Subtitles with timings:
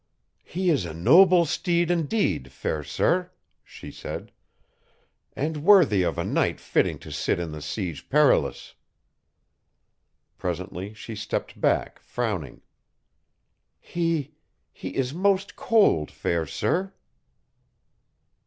[0.43, 3.29] "He is a noble steed indeed, fair sir,"
[3.63, 4.31] she said;
[5.35, 8.73] "and worthy of a knight fitting to sit in the Siege Perilous."
[10.39, 12.63] Presently she stepped back, frowning.
[13.79, 14.33] "He...
[14.73, 16.95] he is most cold, fair sir."